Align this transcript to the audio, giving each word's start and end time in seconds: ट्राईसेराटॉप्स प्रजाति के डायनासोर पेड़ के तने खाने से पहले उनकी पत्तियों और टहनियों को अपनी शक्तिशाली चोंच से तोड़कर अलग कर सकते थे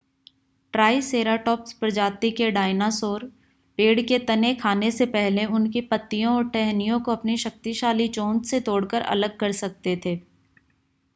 ट्राईसेराटॉप्स 0.73 1.73
प्रजाति 1.73 2.29
के 2.31 2.49
डायनासोर 2.51 3.23
पेड़ 3.77 4.01
के 4.01 4.17
तने 4.21 4.53
खाने 4.55 4.89
से 4.91 5.05
पहले 5.07 5.45
उनकी 5.51 5.81
पत्तियों 5.91 6.35
और 6.35 6.49
टहनियों 6.49 6.99
को 7.01 7.11
अपनी 7.11 7.37
शक्तिशाली 7.39 8.07
चोंच 8.09 8.45
से 8.45 8.59
तोड़कर 8.61 9.01
अलग 9.09 9.37
कर 9.39 9.51
सकते 9.59 9.95
थे 10.05 10.19